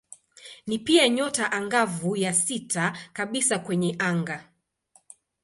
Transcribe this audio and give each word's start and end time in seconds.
Ni 0.67 0.79
pia 0.79 1.09
nyota 1.09 1.51
angavu 1.51 2.15
ya 2.15 2.33
sita 2.33 2.97
kabisa 3.13 3.59
kwenye 3.59 3.95
anga. 3.99 4.47